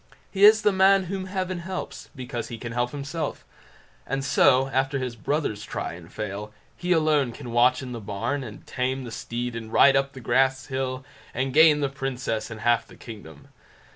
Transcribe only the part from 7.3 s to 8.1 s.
can watch in the